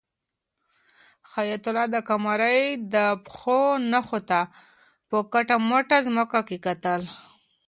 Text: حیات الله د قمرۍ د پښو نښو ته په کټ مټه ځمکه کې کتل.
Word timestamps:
حیات 1.33 1.63
الله 1.69 1.85
د 1.95 1.97
قمرۍ 2.09 2.61
د 2.93 2.95
پښو 3.25 3.61
نښو 3.91 4.19
ته 4.29 4.39
په 5.09 5.17
کټ 5.33 5.49
مټه 5.69 5.97
ځمکه 6.07 6.39
کې 6.47 6.57
کتل. 6.65 7.01